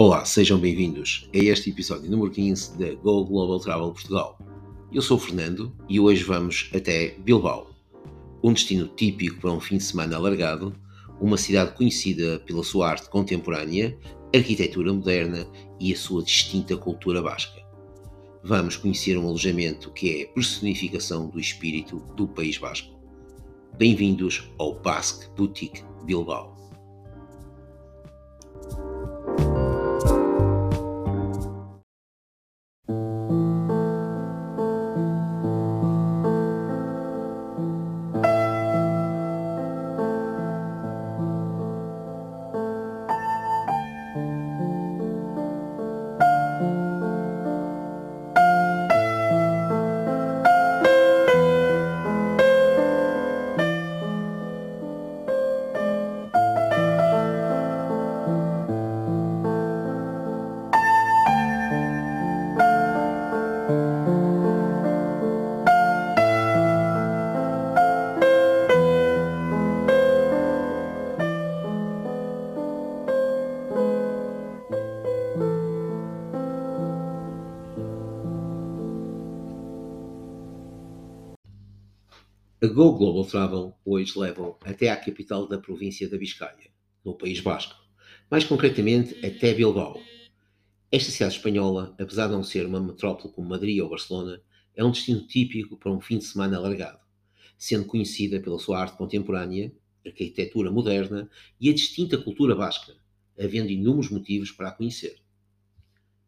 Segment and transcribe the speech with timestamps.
[0.00, 4.38] Olá, sejam bem-vindos a este episódio número 15 da Go Global Travel Portugal.
[4.92, 7.68] Eu sou o Fernando e hoje vamos até Bilbao,
[8.40, 10.72] um destino típico para um fim de semana alargado,
[11.20, 13.98] uma cidade conhecida pela sua arte contemporânea,
[14.32, 15.44] arquitetura moderna
[15.80, 17.60] e a sua distinta cultura basca.
[18.44, 22.96] Vamos conhecer um alojamento que é a personificação do espírito do País Basco.
[23.76, 26.57] Bem-vindos ao Basque Boutique Bilbao.
[82.78, 86.70] Go Global Travel hoje leva até à capital da província da Biscaia,
[87.04, 87.74] no País Basco,
[88.30, 90.00] mais concretamente até Bilbao.
[90.88, 94.40] Esta cidade espanhola, apesar de não ser uma metrópole como Madrid ou Barcelona,
[94.76, 97.00] é um destino típico para um fim de semana alargado,
[97.58, 99.72] sendo conhecida pela sua arte contemporânea,
[100.06, 101.28] arquitetura moderna
[101.60, 102.94] e a distinta cultura basca,
[103.36, 105.16] havendo inúmeros motivos para a conhecer.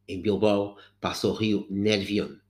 [0.08, 2.40] Em Bilbao passa o rio Nervión,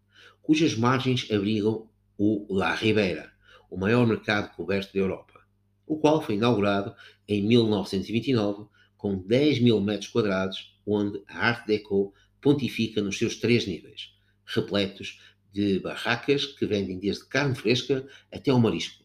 [0.41, 3.39] cujas margens abrigam o La Ribera,
[3.71, 5.41] o maior mercado coberto da Europa,
[5.87, 6.95] o qual foi inaugurado
[7.27, 13.67] em 1929 com 10 mil metros quadrados, onde a Art Deco pontifica nos seus três
[13.67, 14.13] níveis,
[14.45, 15.21] repletos
[15.53, 19.05] de barracas que vendem desde carne fresca até ao marisco,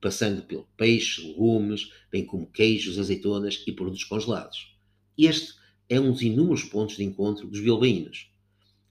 [0.00, 4.76] passando pelo peixe, legumes, bem como queijos, azeitonas e produtos congelados.
[5.16, 5.54] Este
[5.88, 8.30] é um dos inúmeros pontos de encontro dos bilbaínos,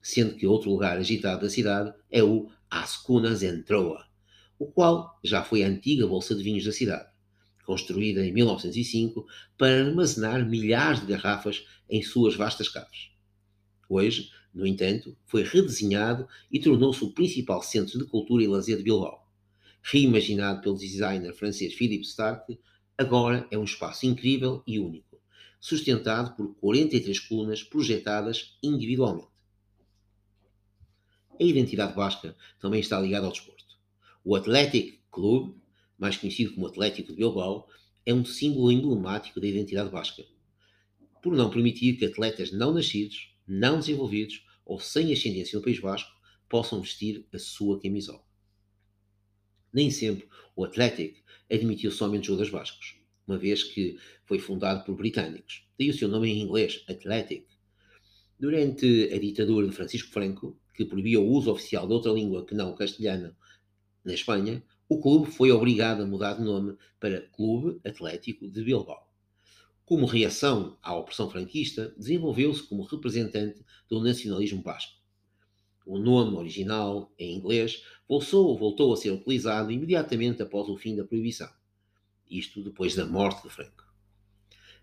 [0.00, 4.06] sendo que outro lugar agitado da cidade é o Ascunas Entroa,
[4.58, 7.08] o qual já foi a antiga Bolsa de Vinhos da cidade,
[7.64, 9.26] construída em 1905
[9.58, 13.10] para armazenar milhares de garrafas em suas vastas caves.
[13.88, 18.84] Hoje, no entanto, foi redesenhado e tornou-se o principal centro de cultura e lazer de
[18.84, 19.26] Bilbao.
[19.82, 22.58] Reimaginado pelo designer francês Philippe Stark,
[22.96, 25.20] agora é um espaço incrível e único,
[25.60, 29.28] sustentado por 43 colunas projetadas individualmente.
[31.38, 33.65] A identidade basca também está ligada ao desporto.
[34.28, 35.54] O Athletic Club,
[35.96, 37.68] mais conhecido como Atlético de Bilbao,
[38.04, 40.24] é um símbolo emblemático da identidade basca,
[41.22, 46.10] por não permitir que atletas não nascidos, não desenvolvidos ou sem ascendência no País Basco
[46.48, 48.20] possam vestir a sua camisola.
[49.72, 52.96] Nem sempre o Athletic admitiu somente jogadores bascos,
[53.28, 57.46] uma vez que foi fundado por britânicos, daí o seu nome em inglês, Athletic.
[58.40, 62.56] Durante a ditadura de Francisco Franco, que proibia o uso oficial de outra língua que
[62.56, 63.32] não o castelhano
[64.06, 69.04] na Espanha, o clube foi obrigado a mudar de nome para Clube Atlético de Bilbao.
[69.84, 74.94] Como reação à opressão franquista, desenvolveu-se como representante do nacionalismo basco.
[75.84, 81.04] O nome original, em inglês, voltou, voltou a ser utilizado imediatamente após o fim da
[81.04, 81.50] proibição.
[82.30, 83.92] Isto depois da morte de Franco.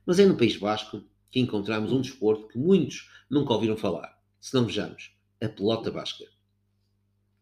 [0.05, 1.01] Mas é no País Basco
[1.31, 4.21] que encontramos um desporto que muitos nunca ouviram falar.
[4.41, 6.25] Se não vejamos, a pelota basca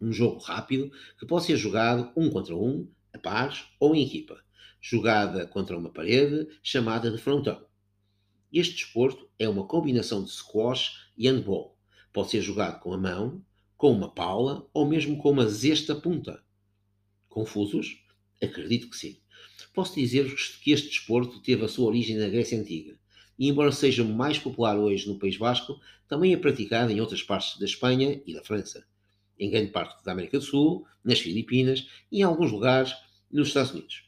[0.02, 4.44] um jogo rápido que pode ser jogado um contra um, a pares ou em equipa,
[4.82, 7.64] jogada contra uma parede, chamada de frontão.
[8.52, 11.78] Este desporto é uma combinação de squash e handball.
[12.12, 13.46] Pode ser jogado com a mão,
[13.78, 16.44] com uma paula ou mesmo com uma zesta punta.
[17.30, 18.04] Confusos?
[18.42, 19.18] Acredito que sim.
[19.74, 23.00] Posso dizer-vos que este desporto teve a sua origem na Grécia Antiga
[23.40, 27.58] e, embora seja mais popular hoje no País Basco, também é praticado em outras partes
[27.58, 28.86] da Espanha e da França
[29.42, 32.94] em grande parte da América do Sul, nas Filipinas e em alguns lugares
[33.32, 34.08] nos Estados Unidos.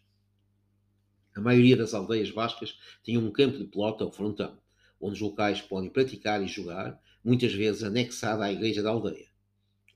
[1.36, 4.60] A maioria das aldeias bascas tem um campo de pelota ou frontão,
[5.02, 9.28] onde os locais podem praticar e jogar, muitas vezes anexado à igreja da aldeia.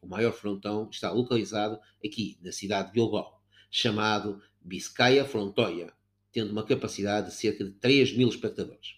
[0.02, 5.94] O maior frontão está localizado aqui, na cidade de Bilbao, chamado Biscaya Frontoia,
[6.32, 8.96] tendo uma capacidade de cerca de 3 mil espectadores.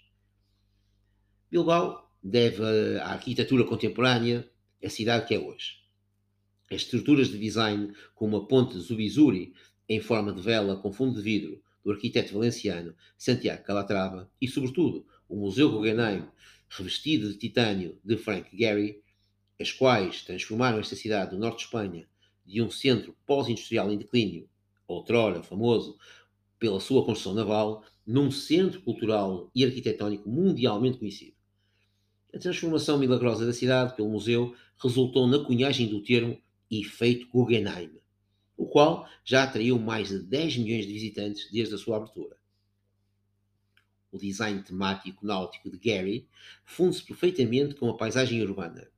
[1.51, 2.63] Bilbao deve
[2.99, 4.49] à arquitetura contemporânea
[4.81, 5.78] a cidade que é hoje.
[6.71, 9.53] As estruturas de design, como a ponte Zubizuri,
[9.87, 15.05] em forma de vela com fundo de vidro, do arquiteto valenciano Santiago Calatrava, e, sobretudo,
[15.27, 16.25] o Museu Guggenheim,
[16.69, 19.01] revestido de titânio de Frank Gehry,
[19.59, 22.07] as quais transformaram esta cidade do norte de Espanha
[22.45, 24.47] de um centro pós-industrial em declínio,
[24.87, 25.97] outrora famoso
[26.57, 31.33] pela sua construção naval, num centro cultural e arquitetónico mundialmente conhecido.
[32.33, 36.39] A transformação milagrosa da cidade pelo museu resultou na cunhagem do termo
[36.69, 37.99] Efeito Guggenheim,
[38.55, 42.37] o qual já atraiu mais de 10 milhões de visitantes desde a sua abertura.
[44.11, 46.27] O design temático náutico de Gary
[46.65, 48.89] funde-se perfeitamente com a paisagem urbana,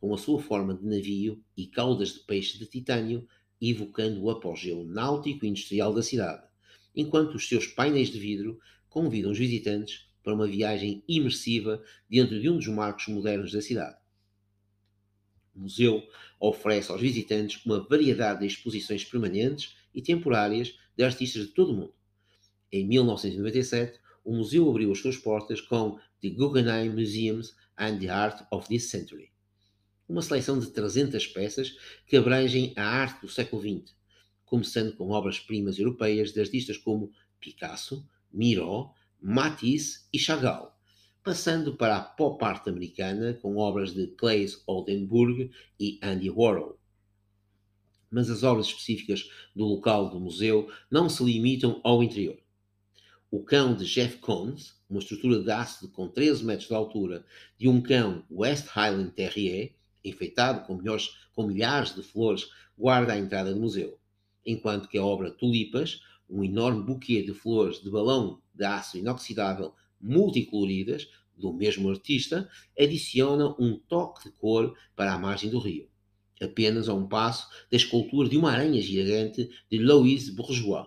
[0.00, 3.26] com a sua forma de navio e caudas de peixe de titânio,
[3.60, 6.46] evocando o apogeu náutico e industrial da cidade,
[6.94, 12.48] enquanto os seus painéis de vidro convidam os visitantes para uma viagem imersiva dentro de
[12.48, 14.03] um dos marcos modernos da cidade.
[15.54, 16.02] O museu
[16.40, 21.76] oferece aos visitantes uma variedade de exposições permanentes e temporárias de artistas de todo o
[21.76, 21.94] mundo.
[22.70, 28.46] Em 1997, o museu abriu as suas portas com The Guggenheim Museums and the Art
[28.50, 29.30] of this Century,
[30.08, 33.94] uma seleção de 300 peças que abrangem a arte do século XX,
[34.44, 40.73] começando com obras-primas europeias de artistas como Picasso, Miró, Matisse e Chagall,
[41.24, 45.50] passando para a pop art americana com obras de Claes Oldenburg
[45.80, 46.78] e Andy Warhol.
[48.10, 52.38] Mas as obras específicas do local do museu não se limitam ao interior.
[53.30, 57.24] O cão de Jeff Koons, uma estrutura de ácido com 13 metros de altura,
[57.56, 59.74] de um cão West Highland Terrier,
[60.04, 60.78] enfeitado com,
[61.34, 63.98] com milhares de flores, guarda a entrada do museu,
[64.44, 69.74] enquanto que a obra Tulipas, um enorme buquê de flores de balão de aço inoxidável
[70.04, 72.48] multicoloridas do mesmo artista,
[72.78, 75.88] adiciona um toque de cor para a margem do rio,
[76.40, 80.86] apenas a um passo da escultura de uma aranha gigante de Louise Bourgeois,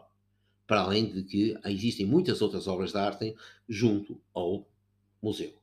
[0.66, 3.36] para além de que existem muitas outras obras de arte
[3.68, 4.70] junto ao
[5.22, 5.54] museu.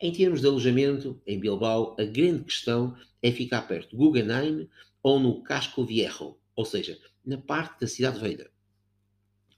[0.00, 4.68] Em termos de alojamento, em Bilbao, a grande questão é ficar perto de Guggenheim
[5.02, 8.50] ou no Casco Viejo, ou seja, na parte da cidade velha.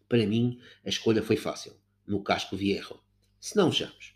[0.09, 1.75] Para mim, a escolha foi fácil,
[2.11, 2.99] no Casco Viejo.
[3.39, 4.15] Se não vejamos.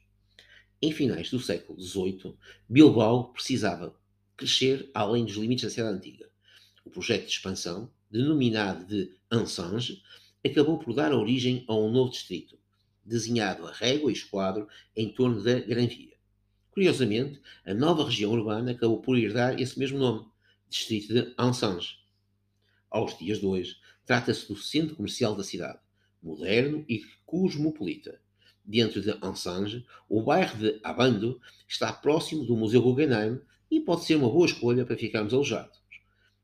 [0.83, 2.35] Em finais do século XVIII,
[2.69, 3.95] Bilbao precisava
[4.37, 6.29] crescer além dos limites da cidade antiga.
[6.85, 10.03] O projeto de expansão, denominado de Ansange,
[10.45, 12.59] acabou por dar origem a um novo distrito,
[13.05, 16.17] desenhado a régua e esquadro em torno da Gran Via.
[16.73, 20.27] Curiosamente, a nova região urbana acabou por herdar esse mesmo nome,
[20.69, 21.99] Distrito de Ansange.
[22.91, 25.79] Aos dias de hoje, trata-se do centro comercial da cidade,
[26.25, 28.19] moderno e cosmopolita.
[28.65, 31.39] Dentro de Ansange, o bairro de Abando
[31.69, 33.39] está próximo do Museu Guggenheim
[33.71, 35.79] e pode ser uma boa escolha para ficarmos alojados.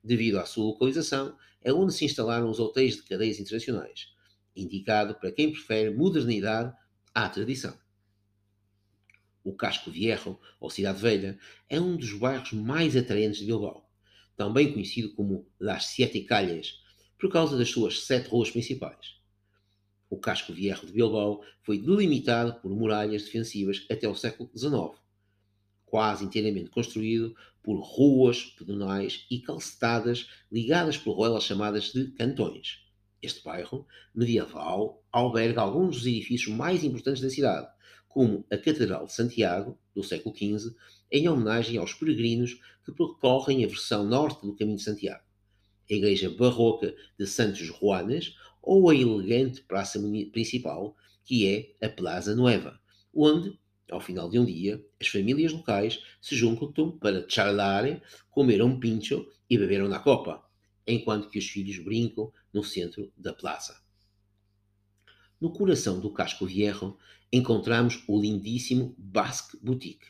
[0.05, 4.13] Devido à sua localização, é onde se instalaram os hotéis de cadeias internacionais,
[4.55, 6.75] indicado para quem prefere modernidade
[7.15, 7.77] à tradição.
[9.43, 11.39] O Casco Viejo, ou Cidade Velha,
[11.69, 13.89] é um dos bairros mais atraentes de Bilbao,
[14.37, 16.81] também conhecido como Las Siete Calles,
[17.19, 19.20] por causa das suas sete ruas principais.
[20.11, 25.01] O Casco Viejo de Bilbao foi delimitado por muralhas defensivas até o século XIX,
[25.87, 32.81] quase inteiramente construído por ruas pedonais e calçadas ligadas por roelas chamadas de cantões.
[33.23, 37.69] Este bairro medieval alberga alguns dos edifícios mais importantes da cidade,
[38.09, 40.75] como a Catedral de Santiago, do século XV,
[41.13, 45.23] em homenagem aos peregrinos que percorrem a versão norte do Caminho de Santiago,
[45.89, 50.01] a Igreja Barroca de Santos Juanes ou a elegante praça
[50.33, 52.81] principal, que é a Plaza Nueva,
[53.15, 53.59] onde,
[53.91, 58.01] ao final de um dia, as famílias locais se juntam para charlar,
[58.31, 60.45] comer um pincho e beber uma copa,
[60.87, 63.81] enquanto que os filhos brincam no centro da plaza.
[65.41, 66.97] No coração do Casco Viejo
[67.33, 70.09] encontramos o lindíssimo Basque Boutique,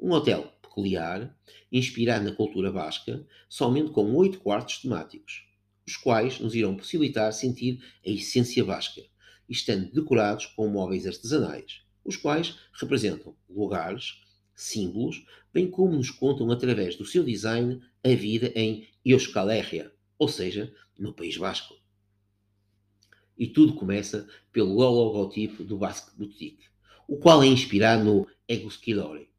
[0.00, 1.36] um hotel peculiar,
[1.70, 5.47] inspirado na cultura basca, somente com oito quartos temáticos,
[5.88, 9.00] os quais nos irão possibilitar sentir a essência basca,
[9.48, 14.20] estando decorados com móveis artesanais, os quais representam lugares,
[14.54, 20.28] símbolos, bem como nos contam através do seu design a vida em Euskal Herria, ou
[20.28, 21.74] seja, no País Basco.
[23.38, 26.66] E tudo começa pelo logotipo do Basque Boutique,
[27.08, 29.30] o qual é inspirado no Eguskilore,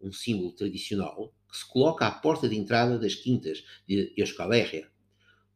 [0.00, 4.92] um símbolo tradicional que se coloca à porta de entrada das quintas de Euskaléria,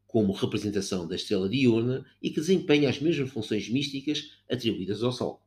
[0.08, 5.46] como representação da estrela diurna e que desempenha as mesmas funções místicas atribuídas ao Sol.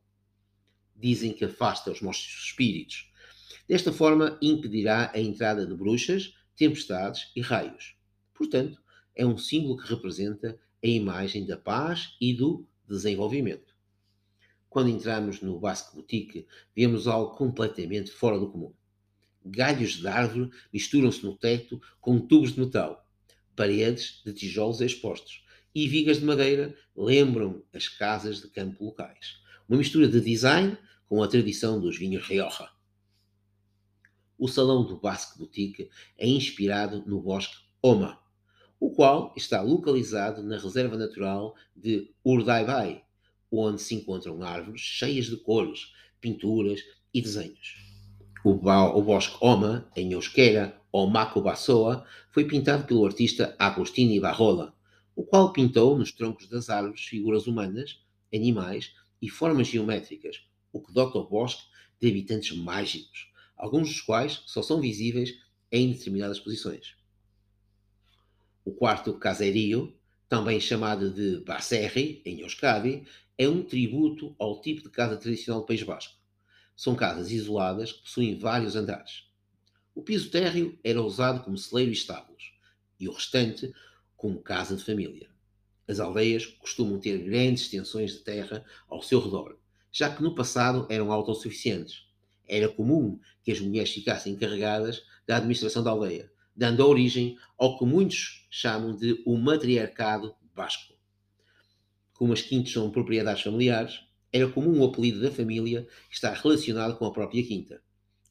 [0.96, 3.10] Dizem que afasta os maus espíritos.
[3.68, 7.96] Desta forma, impedirá a entrada de bruxas, tempestades e raios.
[8.32, 8.80] Portanto,
[9.16, 13.74] é um símbolo que representa a imagem da paz e do desenvolvimento.
[14.68, 18.72] Quando entramos no Basque Boutique, vemos algo completamente fora do comum.
[19.44, 23.01] Galhos de árvore misturam-se no teto com tubos de metal,
[23.56, 25.44] paredes de tijolos expostos
[25.74, 29.40] e vigas de madeira lembram as casas de campo locais.
[29.68, 32.68] Uma mistura de design com a tradição dos vinhos Rioja.
[34.38, 38.18] O salão do Basque Boutique é inspirado no bosque Oma,
[38.80, 43.04] o qual está localizado na reserva natural de Urdaibai,
[43.50, 46.80] onde se encontram árvores cheias de cores, pinturas
[47.14, 47.76] e desenhos.
[48.44, 54.74] O, bosque Oma, em euskera Omako Bassoa, foi pintado pelo artista Agostini Barrola,
[55.16, 57.98] o qual pintou nos troncos das árvores figuras humanas,
[58.32, 61.62] animais e formas geométricas, o que dota o bosque
[61.98, 65.38] de habitantes mágicos, alguns dos quais só são visíveis
[65.70, 66.94] em determinadas posições.
[68.62, 69.96] O quarto caserio,
[70.28, 73.04] também chamado de Baserri, em Euskadi,
[73.38, 76.14] é um tributo ao tipo de casa tradicional do País Basco.
[76.76, 79.31] São casas isoladas que possuem vários andares.
[79.94, 82.54] O piso térreo era usado como celeiro e estábulos,
[82.98, 83.72] e o restante
[84.16, 85.28] como casa de família.
[85.86, 89.58] As aldeias costumam ter grandes extensões de terra ao seu redor,
[89.90, 92.06] já que no passado eram autossuficientes.
[92.48, 97.84] Era comum que as mulheres ficassem encarregadas da administração da aldeia, dando origem ao que
[97.84, 100.94] muitos chamam de o matriarcado basco.
[102.14, 104.00] Como as quintas são propriedades familiares,
[104.32, 107.82] era comum o apelido da família estar relacionado com a própria quinta.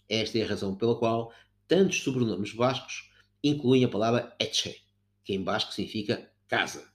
[0.09, 1.31] Esta é a razão pela qual
[1.71, 3.09] tantos sobrenomes bascos
[3.41, 4.75] incluem a palavra etche,
[5.23, 6.91] que em basco significa casa.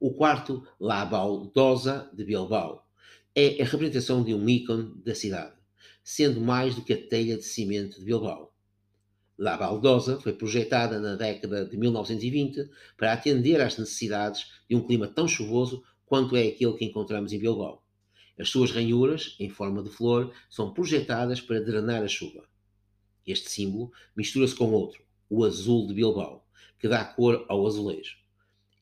[0.00, 2.88] O quarto, La Baldosa de Bilbao,
[3.34, 5.54] é a representação de um ícone da cidade,
[6.02, 8.54] sendo mais do que a telha de cimento de Bilbao.
[9.36, 15.08] La Baldosa foi projetada na década de 1920 para atender às necessidades de um clima
[15.08, 17.84] tão chuvoso quanto é aquele que encontramos em Bilbao.
[18.38, 22.42] As suas ranhuras, em forma de flor, são projetadas para drenar a chuva.
[23.26, 26.46] Este símbolo mistura-se com outro, o azul de Bilbao,
[26.78, 28.16] que dá cor ao azulejo.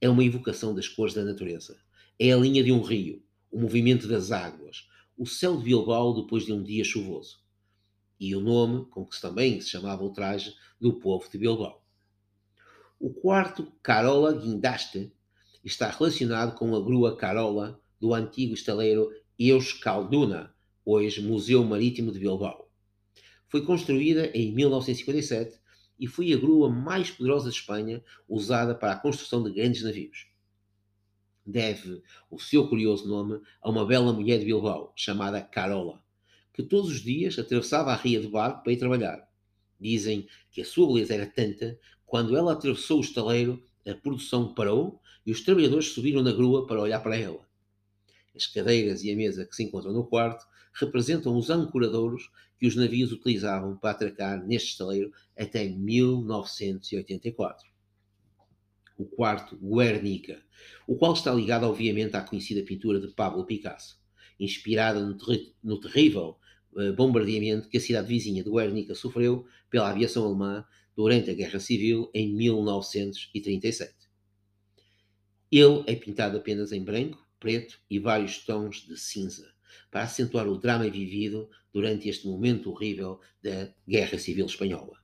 [0.00, 1.78] É uma evocação das cores da natureza.
[2.18, 4.86] É a linha de um rio, o movimento das águas,
[5.16, 7.44] o céu de Bilbao depois de um dia chuvoso
[8.18, 11.82] e o nome com que também se chamava o traje do povo de Bilbao.
[12.98, 15.12] O quarto, Carola Guindaste,
[15.64, 22.70] está relacionado com a grua Carola do antigo estaleiro Euskalduna, hoje Museu Marítimo de Bilbao.
[23.54, 25.60] Foi construída em 1957
[25.96, 30.26] e foi a grua mais poderosa de Espanha usada para a construção de grandes navios.
[31.46, 36.02] Deve o seu curioso nome a uma bela mulher de Bilbao, chamada Carola
[36.52, 39.24] que todos os dias atravessava a ria de barco para ir trabalhar.
[39.78, 45.00] Dizem que a sua beleza era tanta, quando ela atravessou o estaleiro, a produção parou
[45.24, 47.46] e os trabalhadores subiram na grua para olhar para ela.
[48.34, 52.32] As cadeiras e a mesa que se encontram no quarto representam os ancoradouros
[52.64, 57.68] que os navios utilizavam para atracar neste estaleiro até 1984.
[58.96, 60.42] O quarto, Guernica,
[60.86, 64.00] o qual está ligado obviamente à conhecida pintura de Pablo Picasso,
[64.40, 66.38] inspirada no, terri no terrível
[66.78, 70.64] eh, bombardeamento que a cidade vizinha de Guernica sofreu pela aviação alemã
[70.96, 73.94] durante a Guerra Civil em 1937.
[75.52, 79.53] Ele é pintado apenas em branco, preto e vários tons de cinza,
[79.90, 84.98] para acentuar o drama vivido durante este momento horrível da Guerra Civil Espanhola.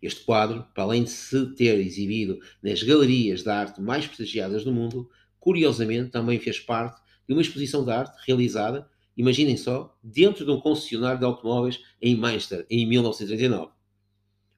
[0.00, 4.72] Este quadro, para além de se ter exibido nas galerias de arte mais prestigiadas do
[4.72, 5.08] mundo,
[5.38, 10.60] curiosamente também fez parte de uma exposição de arte realizada Imaginem só, dentro de um
[10.60, 13.72] concessionário de automóveis em Manchester, em 1939.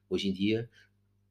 [0.09, 0.69] Hoje em dia,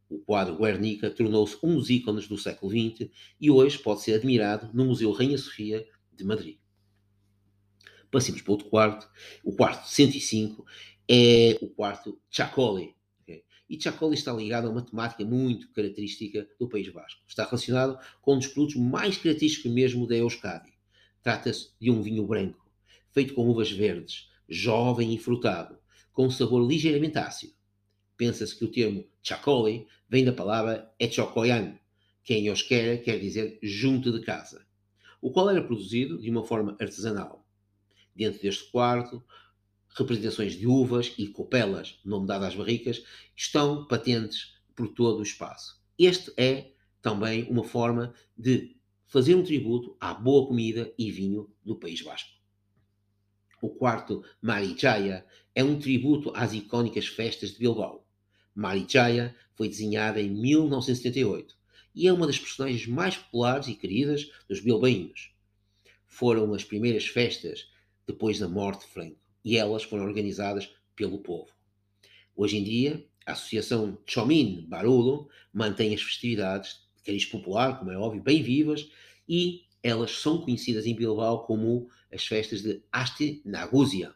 [0.08, 4.70] o quadro Guernica tornou-se um dos ícones do século XX e hoje pode ser admirado
[4.72, 6.56] no Museu Rainha Sofia de Madrid.
[8.10, 9.08] Passemos para outro quarto.
[9.44, 10.64] O quarto 105
[11.08, 12.94] é o quarto Chacoli.
[13.22, 13.44] Okay?
[13.68, 17.20] E Chacoli está ligado a uma temática muito característica do País Basco.
[17.26, 20.72] Está relacionado com um dos produtos mais característicos mesmo da Euskadi.
[21.22, 22.68] Trata-se de um vinho branco
[23.10, 25.76] feito com uvas verdes, jovem e frutado,
[26.12, 27.52] com um sabor ligeiramente ácido.
[28.16, 31.74] Pensa-se que o termo chacoli vem da palavra echocoyan,
[32.22, 34.66] que em euskera quer dizer junto de casa,
[35.20, 37.44] o qual era produzido de uma forma artesanal.
[38.18, 39.22] Dentro deste quarto,
[39.90, 43.04] representações de uvas e copelas, nome dado às barricas,
[43.36, 45.80] estão patentes por todo o espaço.
[45.96, 51.76] Este é também uma forma de fazer um tributo à boa comida e vinho do
[51.76, 52.28] País Basco.
[53.62, 58.04] O quarto, Marijaya, é um tributo às icónicas festas de Bilbao.
[58.52, 61.56] Marijaya foi desenhada em 1978
[61.94, 65.32] e é uma das personagens mais populares e queridas dos bilbaínos.
[66.08, 67.68] foram as primeiras festas
[68.08, 71.50] depois da morte de Franco e elas foram organizadas pelo povo.
[72.34, 77.98] Hoje em dia, a Associação Chomin Barolo mantém as festividades de cariz popular, como é
[77.98, 78.88] óbvio, bem vivas
[79.28, 84.14] e elas são conhecidas em Bilbao como as festas de Aste Nagúzia.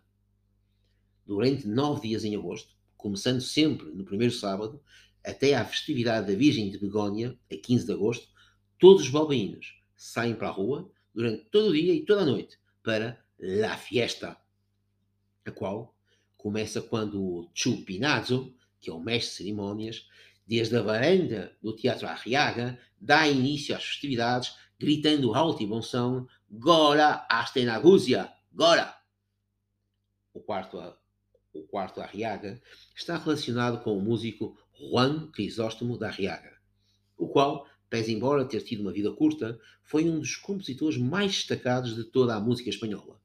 [1.26, 4.82] Durante nove dias em agosto, começando sempre no primeiro sábado,
[5.22, 8.28] até à festividade da Virgem de Begónia, a 15 de agosto,
[8.78, 12.58] todos os balbaínos saem para a rua durante todo o dia e toda a noite
[12.82, 14.36] para La Fiesta,
[15.44, 15.92] a qual
[16.36, 20.08] começa quando o Chupinazo, que é o mestre de cerimônias,
[20.46, 26.24] desde a varanda do Teatro Arriaga, dá início às festividades, gritando alto e bom som,
[26.48, 28.96] Gora Astenagúzia, Gora!
[30.32, 30.78] O quarto,
[31.52, 32.62] o quarto Arriaga
[32.94, 36.56] está relacionado com o músico Juan Crisóstomo da Arriaga,
[37.16, 41.96] o qual, pese embora ter tido uma vida curta, foi um dos compositores mais destacados
[41.96, 43.20] de toda a música espanhola,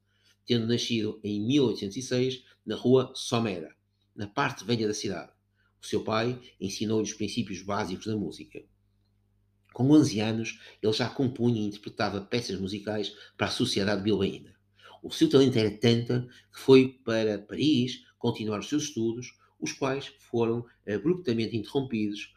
[0.48, 3.76] tendo nascido em 1806 na rua Somera,
[4.16, 5.30] na parte velha da cidade.
[5.80, 8.64] O seu pai ensinou-lhe os princípios básicos da música.
[9.74, 14.56] Com 11 anos, ele já compunha e interpretava peças musicais para a sociedade bilbaína.
[15.02, 20.06] O seu talento era tanto que foi para Paris continuar os seus estudos, os quais
[20.30, 22.34] foram abruptamente interrompidos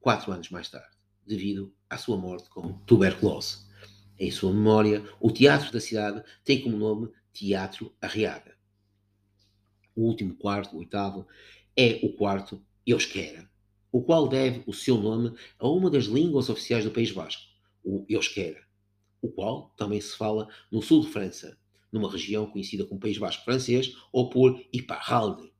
[0.00, 0.96] quatro anos mais tarde,
[1.26, 3.69] devido à sua morte com tuberculose.
[4.20, 8.54] Em sua memória, o teatro da cidade tem como nome Teatro Arriaga.
[9.96, 11.26] O último quarto, o oitavo,
[11.74, 13.50] é o quarto Euskera,
[13.90, 17.42] o qual deve o seu nome a uma das línguas oficiais do País Basco,
[17.82, 18.62] o Euskera,
[19.22, 21.58] o qual também se fala no sul de França,
[21.90, 25.50] numa região conhecida como País Basco francês ou por Iparralde,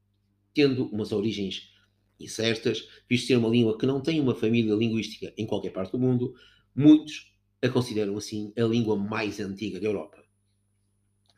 [0.52, 1.72] tendo umas origens
[2.20, 5.98] incertas, visto ser uma língua que não tem uma família linguística em qualquer parte do
[5.98, 6.34] mundo,
[6.74, 7.30] muitos
[7.62, 10.22] a consideram assim a língua mais antiga da Europa.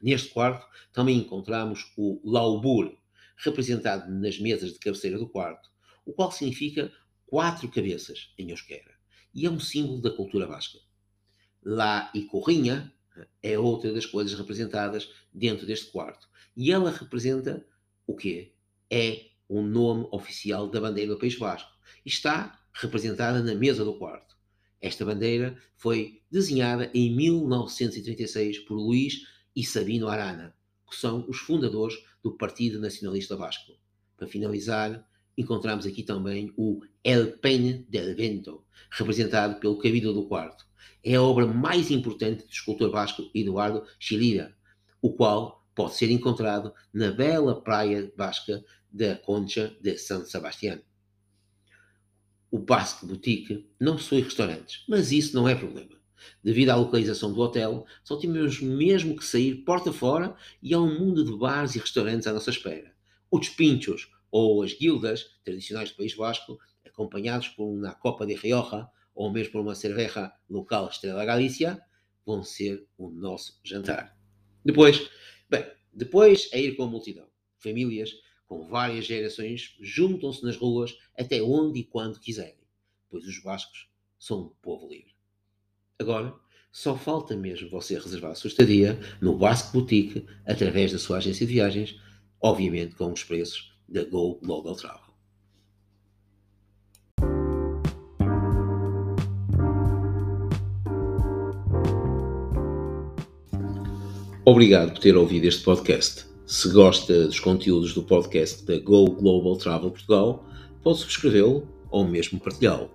[0.01, 2.97] Neste quarto também encontramos o Laubur,
[3.37, 5.71] representado nas mesas de cabeceira do quarto,
[6.05, 6.93] o qual significa
[7.27, 8.93] quatro cabeças em euskera
[9.35, 10.79] e é um símbolo da cultura basca.
[11.65, 12.93] Lá e Corrinha
[13.43, 17.65] é outra das coisas representadas dentro deste quarto e ela representa
[18.07, 18.53] o quê?
[18.91, 21.71] É o nome oficial da bandeira do País Basco
[22.05, 24.32] e está representada na mesa do quarto.
[24.83, 29.23] Esta bandeira foi desenhada em 1936 por Luís
[29.55, 30.57] e Sabino Arana,
[30.91, 33.75] que são os fundadores do Partido Nacionalista Vasco.
[34.17, 40.67] Para finalizar, encontramos aqui também o El Peine del Vento, representado pelo Cabildo do Quarto.
[41.05, 44.53] É a obra mais importante do escultor vasco Eduardo Chilira,
[45.01, 50.81] o qual pode ser encontrado na bela praia vasca da Concha de San Sebastián.
[52.53, 55.99] O Basque Boutique não possui restaurantes, mas isso não é problema.
[56.45, 60.99] Devido à localização do hotel, só tínhamos mesmo que sair porta fora e há um
[60.99, 62.95] mundo de bares e restaurantes à nossa espera.
[63.31, 68.87] Os pinchos, ou as guildas tradicionais do País Vasco, acompanhados por uma Copa de Rioja
[69.15, 71.81] ou mesmo por uma cerveja local Estrela Galícia,
[72.27, 74.15] vão ser o nosso jantar.
[74.63, 75.09] Depois,
[75.49, 77.27] bem, depois é ir com a multidão.
[77.57, 78.11] Famílias
[78.53, 82.61] com várias gerações juntam-se nas ruas até onde e quando quiserem,
[83.09, 83.89] pois os bascos
[84.19, 85.15] são um povo livre.
[85.99, 86.35] Agora,
[86.71, 91.47] só falta mesmo você reservar a sua estadia no Basque Boutique através da sua agência
[91.47, 91.99] de viagens,
[92.43, 95.13] obviamente com os preços da Go Global Travel.
[104.45, 106.32] Obrigado por ter ouvido este podcast.
[106.53, 110.45] Se gosta dos conteúdos do podcast da Go Global Travel Portugal,
[110.83, 112.91] pode subscrevê-lo ou mesmo partilhá-lo.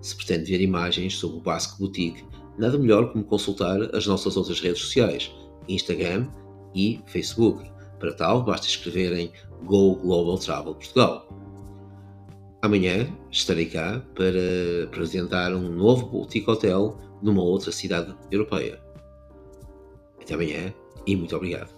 [0.00, 2.24] Se pretende ver imagens sobre o Basque Boutique,
[2.56, 5.30] nada melhor como consultar as nossas outras redes sociais,
[5.68, 6.26] Instagram
[6.74, 7.70] e Facebook.
[8.00, 9.30] Para tal, basta escrever em
[9.66, 11.28] Go Global Travel Portugal.
[12.62, 18.80] Amanhã estarei cá para apresentar um novo boutique hotel numa outra cidade europeia.
[20.18, 20.72] Até amanhã
[21.06, 21.75] e muito obrigado.